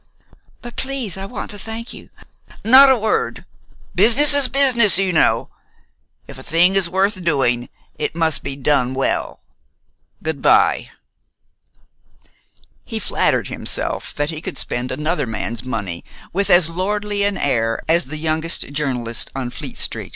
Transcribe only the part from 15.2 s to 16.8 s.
man's money with as